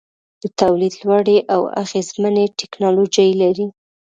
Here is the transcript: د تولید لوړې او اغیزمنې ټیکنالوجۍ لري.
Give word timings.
د 0.41 0.43
تولید 0.59 0.93
لوړې 1.05 1.37
او 1.53 1.61
اغیزمنې 1.83 2.45
ټیکنالوجۍ 2.59 3.29
لري. 3.41 3.67